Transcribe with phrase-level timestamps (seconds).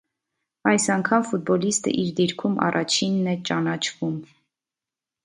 [0.69, 4.17] Այս անգամ ֆուտբոլիստը իր դիրքում առաջինն է ճանաչվում։